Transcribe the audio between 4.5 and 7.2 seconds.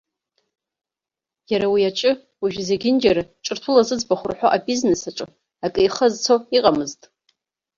абизнес аҿы, акы ихы азцо иҟамызт.